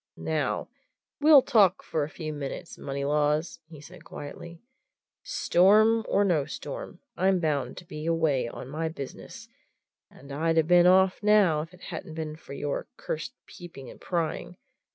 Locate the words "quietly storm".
4.03-6.03